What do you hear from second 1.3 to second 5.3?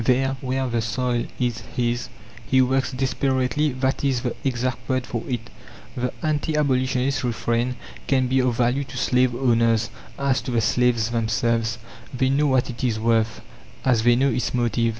is his, he works desperately; that is the exact word for